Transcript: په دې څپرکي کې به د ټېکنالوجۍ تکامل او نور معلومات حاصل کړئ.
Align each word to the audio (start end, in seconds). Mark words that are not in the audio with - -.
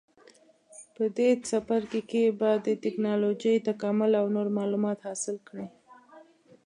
په 0.95 1.03
دې 1.17 1.29
څپرکي 1.47 2.01
کې 2.11 2.23
به 2.39 2.49
د 2.65 2.67
ټېکنالوجۍ 2.83 3.55
تکامل 3.67 4.11
او 4.21 4.25
نور 4.35 4.47
معلومات 4.57 4.99
حاصل 5.07 5.37
کړئ. 5.47 5.67